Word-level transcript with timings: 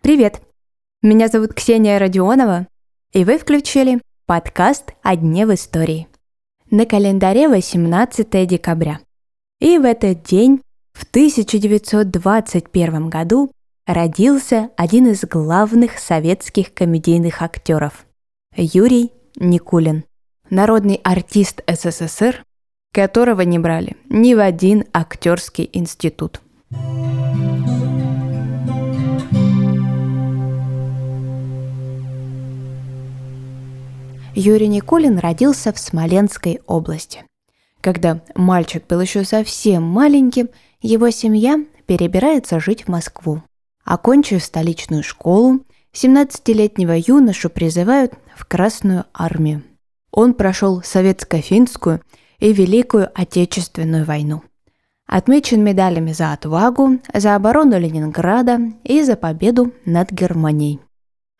Привет! 0.00 0.40
Меня 1.02 1.28
зовут 1.28 1.52
Ксения 1.52 1.98
Родионова, 1.98 2.66
и 3.12 3.26
вы 3.26 3.36
включили 3.36 4.00
подкаст 4.24 4.94
«О 5.02 5.14
дне 5.14 5.46
в 5.46 5.52
истории». 5.52 6.08
На 6.70 6.86
календаре 6.86 7.48
18 7.48 8.46
декабря. 8.46 9.00
И 9.60 9.76
в 9.76 9.84
этот 9.84 10.22
день, 10.22 10.62
в 10.94 11.04
1921 11.04 13.10
году, 13.10 13.52
родился 13.86 14.70
один 14.78 15.08
из 15.08 15.26
главных 15.26 15.98
советских 15.98 16.72
комедийных 16.72 17.42
актеров– 17.42 18.06
Юрий 18.56 19.12
Никулин, 19.36 20.04
народный 20.48 21.02
артист 21.04 21.62
СССР, 21.66 22.42
которого 22.94 23.42
не 23.42 23.58
брали 23.58 23.98
ни 24.08 24.32
в 24.32 24.40
один 24.40 24.86
актерский 24.94 25.68
институт. 25.74 26.40
Юрий 34.34 34.68
Никулин 34.68 35.18
родился 35.18 35.72
в 35.72 35.78
Смоленской 35.80 36.60
области. 36.66 37.24
Когда 37.80 38.22
мальчик 38.36 38.86
был 38.86 39.00
еще 39.00 39.24
совсем 39.24 39.82
маленьким, 39.82 40.48
его 40.80 41.10
семья 41.10 41.58
перебирается 41.86 42.60
жить 42.60 42.84
в 42.84 42.88
Москву. 42.88 43.42
Окончив 43.84 44.44
столичную 44.44 45.02
школу, 45.02 45.64
17-летнего 45.92 46.92
юношу 46.92 47.50
призывают 47.50 48.14
в 48.36 48.44
Красную 48.44 49.06
армию. 49.12 49.64
Он 50.12 50.34
прошел 50.34 50.82
советско-финскую 50.82 52.00
и 52.38 52.52
Великую 52.52 53.10
Отечественную 53.14 54.04
войну. 54.04 54.42
Отмечен 55.08 55.64
медалями 55.64 56.12
за 56.12 56.34
отвагу, 56.34 56.98
за 57.14 57.34
оборону 57.34 57.78
Ленинграда 57.78 58.60
и 58.84 59.02
за 59.02 59.16
победу 59.16 59.72
над 59.86 60.12
Германией. 60.12 60.80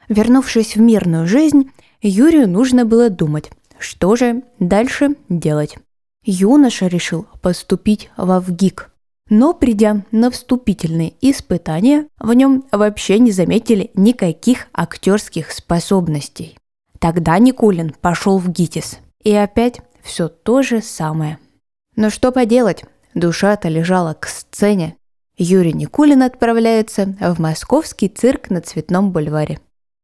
Вернувшись 0.08 0.75
в 0.75 0.80
мирную 0.80 1.27
жизнь, 1.27 1.70
Юрию 2.00 2.48
нужно 2.48 2.86
было 2.86 3.10
думать, 3.10 3.50
что 3.78 4.16
же 4.16 4.42
дальше 4.58 5.16
делать. 5.28 5.77
Юноша 6.25 6.86
решил 6.86 7.27
поступить 7.42 8.10
в 8.16 8.41
ВГИК, 8.41 8.91
но 9.28 9.52
придя 9.52 10.03
на 10.10 10.30
вступительные 10.30 11.12
испытания, 11.20 12.06
в 12.19 12.32
нем 12.32 12.64
вообще 12.72 13.19
не 13.19 13.32
заметили 13.32 13.91
никаких 13.94 14.69
актерских 14.72 15.53
способностей. 15.53 16.56
Тогда 16.98 17.38
Никулин 17.38 17.94
пошел 18.00 18.38
в 18.38 18.48
ГИТИС. 18.48 18.98
И 19.22 19.34
опять 19.34 19.80
все 20.03 20.28
то 20.28 20.62
же 20.62 20.80
самое. 20.80 21.38
Но 21.97 22.08
что 22.08 22.32
поделать, 22.32 22.84
душа-то 23.20 23.69
лежала 23.69 24.14
к 24.14 24.27
сцене. 24.27 24.97
Юрий 25.36 25.72
Никулин 25.72 26.22
отправляется 26.22 27.14
в 27.20 27.38
московский 27.38 28.08
цирк 28.08 28.50
на 28.50 28.60
Цветном 28.60 29.12
бульваре. 29.12 29.60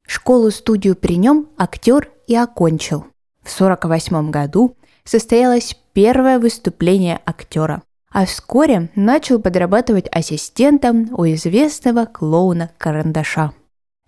Школу-студию 0.07 0.95
при 0.97 1.17
нем 1.17 1.49
актер 1.57 2.11
и 2.27 2.37
окончил. 2.37 3.07
В 3.43 3.53
1948 3.55 4.31
году 4.31 4.77
состоялось 5.05 5.77
первое 5.93 6.39
выступление 6.39 7.21
актера, 7.25 7.83
а 8.11 8.27
вскоре 8.27 8.91
начал 8.95 9.41
подрабатывать 9.41 10.09
ассистентом 10.11 11.09
у 11.13 11.25
известного 11.27 12.07
клоуна 12.07 12.71
Карандаша. 12.79 13.53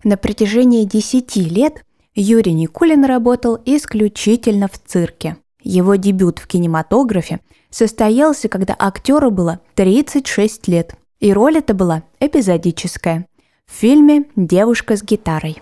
На 0.03 0.17
протяжении 0.17 0.85
10 0.85 1.35
лет 1.35 1.83
Юрий 2.13 2.53
Никулин 2.53 3.05
работал 3.05 3.59
исключительно 3.65 4.67
в 4.67 4.79
цирке. 4.83 5.37
Его 5.69 5.95
дебют 5.95 6.39
в 6.39 6.47
кинематографе 6.47 7.41
состоялся, 7.69 8.47
когда 8.47 8.73
актеру 8.79 9.31
было 9.31 9.59
36 9.75 10.65
лет, 10.69 10.93
и 11.19 11.33
роль 11.33 11.57
эта 11.57 11.73
была 11.73 12.03
эпизодическая 12.21 13.25
в 13.65 13.73
фильме 13.73 14.23
«Девушка 14.37 14.95
с 14.95 15.03
гитарой». 15.03 15.61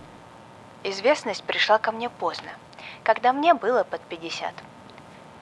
Известность 0.84 1.42
пришла 1.42 1.78
ко 1.78 1.90
мне 1.90 2.08
поздно, 2.08 2.50
когда 3.02 3.32
мне 3.32 3.52
было 3.54 3.82
под 3.82 4.00
50. 4.02 4.54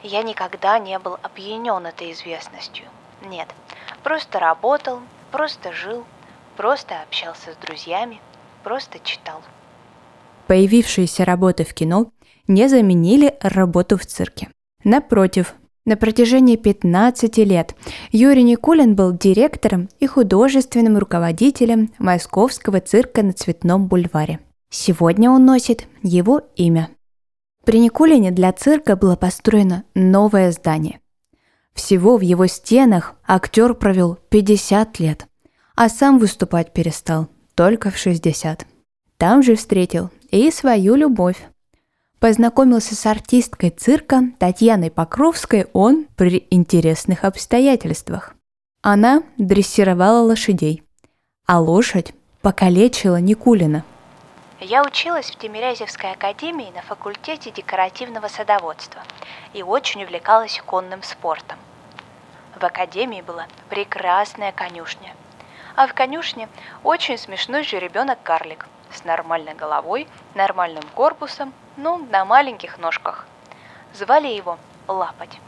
Я 0.02 0.22
никогда 0.22 0.78
не 0.78 0.98
был 0.98 1.18
опьянен 1.20 1.84
этой 1.84 2.12
известностью. 2.12 2.86
Нет, 3.28 3.48
просто 4.02 4.38
работал, 4.38 5.00
просто 5.30 5.74
жил, 5.74 6.04
просто 6.56 7.02
общался 7.02 7.52
с 7.52 7.66
друзьями, 7.66 8.18
просто 8.62 8.98
читал– 8.98 9.42
Появившиеся 10.46 11.24
работы 11.24 11.64
в 11.64 11.72
кино 11.72 12.12
не 12.46 12.68
заменили 12.68 13.34
работу 13.40 13.96
в 13.96 14.04
цирке. 14.04 14.48
Напротив, 14.84 15.54
на 15.86 15.96
протяжении 15.96 16.56
15 16.56 17.38
лет 17.38 17.74
Юрий 18.10 18.42
Никулин 18.42 18.94
был 18.94 19.12
директором 19.12 19.88
и 19.98 20.06
художественным 20.06 20.96
руководителем 20.98 21.90
Московского 21.98 22.80
цирка 22.80 23.22
на 23.22 23.32
Цветном 23.32 23.86
бульваре. 23.86 24.40
Сегодня 24.70 25.30
он 25.30 25.44
носит 25.44 25.86
его 26.02 26.42
имя. 26.56 26.90
При 27.64 27.80
Никулине 27.80 28.30
для 28.30 28.52
цирка 28.52 28.96
было 28.96 29.16
построено 29.16 29.84
новое 29.94 30.52
здание. 30.52 31.00
Всего 31.74 32.16
в 32.16 32.20
его 32.20 32.46
стенах 32.46 33.14
актер 33.26 33.74
провел 33.74 34.18
50 34.28 35.00
лет, 35.00 35.26
а 35.74 35.88
сам 35.88 36.18
выступать 36.18 36.72
перестал 36.72 37.28
только 37.54 37.90
в 37.90 37.96
60. 37.96 38.66
Там 39.16 39.42
же 39.42 39.54
встретил 39.54 40.10
и 40.30 40.50
свою 40.50 40.94
любовь. 40.94 41.42
Познакомился 42.24 42.94
с 42.94 43.04
артисткой 43.04 43.68
цирка 43.68 44.22
Татьяной 44.38 44.90
Покровской 44.90 45.66
он 45.74 46.06
при 46.16 46.46
интересных 46.48 47.22
обстоятельствах. 47.22 48.32
Она 48.80 49.24
дрессировала 49.36 50.20
лошадей, 50.22 50.82
а 51.46 51.60
лошадь 51.60 52.14
покалечила 52.40 53.20
Никулина. 53.20 53.84
Я 54.58 54.86
училась 54.86 55.30
в 55.30 55.36
Тимирязевской 55.36 56.12
академии 56.12 56.72
на 56.74 56.80
факультете 56.80 57.50
декоративного 57.50 58.28
садоводства 58.28 59.02
и 59.52 59.62
очень 59.62 60.02
увлекалась 60.02 60.62
конным 60.64 61.02
спортом. 61.02 61.58
В 62.58 62.64
академии 62.64 63.20
была 63.20 63.48
прекрасная 63.68 64.52
конюшня. 64.52 65.14
А 65.76 65.86
в 65.86 65.92
конюшне 65.92 66.48
очень 66.84 67.18
смешной 67.18 67.64
жеребенок-карлик– 67.64 68.66
с 68.94 69.04
нормальной 69.04 69.54
головой, 69.54 70.08
нормальным 70.34 70.84
корпусом, 70.94 71.52
ну, 71.76 71.98
на 72.10 72.24
маленьких 72.24 72.78
ножках. 72.78 73.26
Звали 73.92 74.28
его 74.28 74.58
Лапоть. 74.86 75.40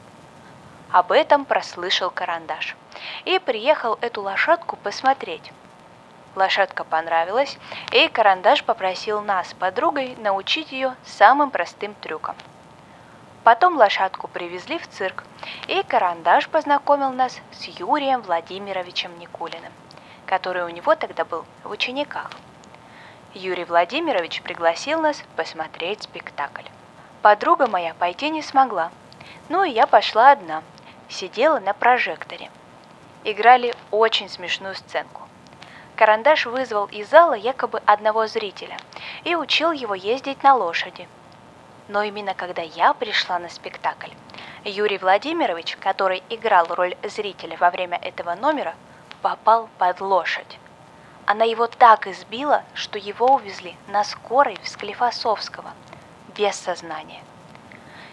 Об 0.90 1.12
этом 1.12 1.44
прослышал 1.44 2.10
Карандаш 2.10 2.76
и 3.24 3.38
приехал 3.38 3.98
эту 4.00 4.22
лошадку 4.22 4.76
посмотреть. 4.76 5.52
Лошадка 6.34 6.84
понравилась, 6.84 7.58
и 7.92 8.08
Карандаш 8.08 8.64
попросил 8.64 9.20
нас 9.20 9.50
с 9.50 9.54
подругой 9.54 10.16
научить 10.16 10.72
ее 10.72 10.94
самым 11.04 11.50
простым 11.50 11.94
трюкам. 11.94 12.36
Потом 13.42 13.76
лошадку 13.76 14.28
привезли 14.28 14.78
в 14.78 14.88
цирк, 14.88 15.24
и 15.68 15.82
Карандаш 15.82 16.48
познакомил 16.48 17.10
нас 17.12 17.40
с 17.52 17.64
Юрием 17.64 18.22
Владимировичем 18.22 19.18
Никулиным, 19.18 19.72
который 20.26 20.64
у 20.64 20.68
него 20.68 20.94
тогда 20.94 21.24
был 21.24 21.44
в 21.62 21.70
учениках– 21.70 22.30
Юрий 23.36 23.66
Владимирович 23.66 24.40
пригласил 24.40 25.02
нас 25.02 25.22
посмотреть 25.36 26.04
спектакль. 26.04 26.64
Подруга 27.20 27.66
моя 27.66 27.92
пойти 27.92 28.30
не 28.30 28.40
смогла, 28.40 28.90
ну 29.50 29.62
и 29.62 29.72
я 29.72 29.86
пошла 29.86 30.30
одна, 30.30 30.62
сидела 31.10 31.58
на 31.58 31.74
прожекторе. 31.74 32.50
Играли 33.24 33.74
очень 33.90 34.30
смешную 34.30 34.74
сценку. 34.74 35.28
Карандаш 35.96 36.46
вызвал 36.46 36.86
из 36.86 37.10
зала 37.10 37.34
якобы 37.34 37.82
одного 37.84 38.26
зрителя 38.26 38.78
и 39.24 39.34
учил 39.36 39.70
его 39.70 39.94
ездить 39.94 40.42
на 40.42 40.54
лошади. 40.54 41.06
Но 41.88 42.02
именно 42.02 42.32
когда 42.32 42.62
я 42.62 42.94
пришла 42.94 43.38
на 43.38 43.50
спектакль, 43.50 44.12
Юрий 44.64 44.96
Владимирович, 44.96 45.76
который 45.76 46.22
играл 46.30 46.68
роль 46.70 46.96
зрителя 47.02 47.58
во 47.58 47.70
время 47.70 47.98
этого 47.98 48.34
номера, 48.34 48.74
попал 49.20 49.68
под 49.76 50.00
лошадь. 50.00 50.58
Она 51.26 51.44
его 51.44 51.66
так 51.66 52.06
избила, 52.06 52.62
что 52.72 52.98
его 53.00 53.34
увезли 53.34 53.74
на 53.88 54.04
скорой 54.04 54.56
в 54.62 54.68
Склифосовского, 54.68 55.72
без 56.38 56.54
сознания. 56.54 57.20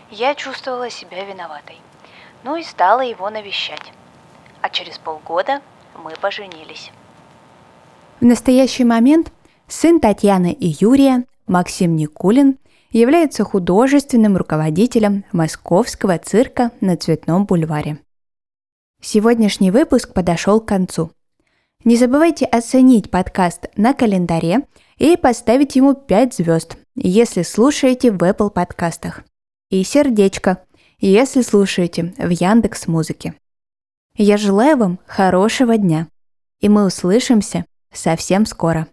Я 0.10 0.34
чувствовала 0.34 0.90
себя 0.90 1.24
виноватой, 1.24 1.80
ну 2.44 2.56
и 2.56 2.64
стала 2.64 3.02
его 3.02 3.30
навещать. 3.30 3.92
А 4.62 4.70
через 4.70 4.98
полгода 4.98 5.62
мы 6.04 6.14
поженились. 6.20 6.92
В 8.20 8.26
настоящий 8.26 8.84
момент 8.84 9.32
сын 9.68 10.00
Татьяны 10.00 10.52
и 10.52 10.76
Юрия, 10.80 11.26
Максим 11.46 11.96
Никулин, 11.96 12.58
является 12.90 13.44
художественным 13.44 14.38
руководителем 14.38 15.24
Московского 15.32 16.18
цирка 16.18 16.72
на 16.82 16.98
Цветном 16.98 17.46
бульваре. 17.46 18.00
Сегодняшний 19.02 19.70
выпуск 19.70 20.14
подошел 20.14 20.60
к 20.60 20.68
концу– 20.68 21.12
не 21.84 21.98
забывайте 21.98 22.46
оценить 22.46 23.12
подкаст 23.12 23.68
на 23.76 23.94
календаре 23.94 24.68
и 24.98 25.18
поставить 25.18 25.76
ему 25.76 25.94
5 25.94 26.34
звезд, 26.34 26.78
если 26.96 27.42
слушаете 27.42 28.12
в 28.12 28.18
Apple 28.18 28.50
подкастах. 28.50 29.24
И 29.70 29.84
сердечко, 29.84 30.64
если 31.00 31.42
слушаете 31.42 32.14
в 32.18 32.30
Яндекс 32.30 32.88
Музыке. 32.88 33.34
Я 34.16 34.38
желаю 34.38 34.78
вам 34.78 35.00
хорошего 35.08 35.76
дня 35.78 36.08
И 36.62 36.70
мы 36.70 36.86
услышимся 36.86 37.66
совсем 37.92 38.46
скоро. 38.46 38.88